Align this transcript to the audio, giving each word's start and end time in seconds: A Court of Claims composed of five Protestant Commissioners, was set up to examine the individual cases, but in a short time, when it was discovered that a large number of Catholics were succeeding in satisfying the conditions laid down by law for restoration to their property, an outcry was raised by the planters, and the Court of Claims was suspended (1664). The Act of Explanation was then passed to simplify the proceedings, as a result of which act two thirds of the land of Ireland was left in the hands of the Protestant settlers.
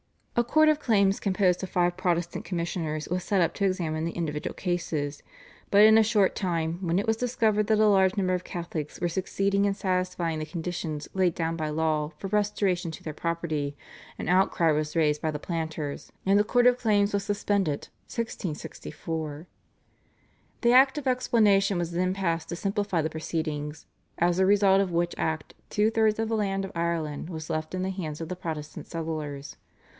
A 0.35 0.43
Court 0.43 0.67
of 0.69 0.79
Claims 0.79 1.19
composed 1.19 1.61
of 1.61 1.69
five 1.69 1.95
Protestant 1.95 2.43
Commissioners, 2.45 3.07
was 3.09 3.23
set 3.23 3.41
up 3.41 3.53
to 3.55 3.65
examine 3.65 4.05
the 4.05 4.13
individual 4.13 4.55
cases, 4.55 5.21
but 5.69 5.83
in 5.83 5.99
a 5.99 6.03
short 6.03 6.33
time, 6.33 6.79
when 6.81 6.97
it 6.97 7.05
was 7.05 7.17
discovered 7.17 7.67
that 7.67 7.77
a 7.79 7.85
large 7.87 8.17
number 8.17 8.33
of 8.33 8.43
Catholics 8.43 8.99
were 8.99 9.07
succeeding 9.09 9.65
in 9.65 9.75
satisfying 9.75 10.39
the 10.39 10.45
conditions 10.47 11.07
laid 11.13 11.35
down 11.35 11.55
by 11.55 11.69
law 11.69 12.13
for 12.17 12.25
restoration 12.29 12.89
to 12.89 13.03
their 13.03 13.13
property, 13.13 13.77
an 14.17 14.27
outcry 14.27 14.71
was 14.71 14.95
raised 14.95 15.21
by 15.21 15.29
the 15.29 15.37
planters, 15.37 16.11
and 16.25 16.39
the 16.39 16.43
Court 16.43 16.65
of 16.65 16.79
Claims 16.79 17.13
was 17.13 17.23
suspended 17.23 17.89
(1664). 18.07 19.45
The 20.61 20.73
Act 20.73 20.97
of 20.97 21.05
Explanation 21.05 21.77
was 21.77 21.91
then 21.91 22.15
passed 22.15 22.49
to 22.49 22.55
simplify 22.55 23.03
the 23.03 23.09
proceedings, 23.11 23.85
as 24.17 24.39
a 24.39 24.47
result 24.47 24.81
of 24.81 24.91
which 24.91 25.13
act 25.19 25.53
two 25.69 25.91
thirds 25.91 26.17
of 26.17 26.27
the 26.29 26.35
land 26.37 26.65
of 26.65 26.71
Ireland 26.73 27.29
was 27.29 27.51
left 27.51 27.75
in 27.75 27.83
the 27.83 27.91
hands 27.91 28.19
of 28.19 28.29
the 28.29 28.35
Protestant 28.35 28.87
settlers. 28.87 29.57